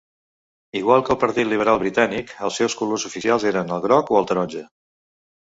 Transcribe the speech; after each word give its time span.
Igual 0.79 1.03
que 1.09 1.11
el 1.15 1.19
Partit 1.23 1.47
Liberal 1.49 1.77
Britànic, 1.83 2.33
els 2.49 2.57
seus 2.63 2.77
colors 2.81 3.07
oficials 3.11 3.47
eren 3.53 3.71
el 3.77 3.85
groc 3.85 4.11
o 4.17 4.21
el 4.23 4.29
taronja. 4.33 4.67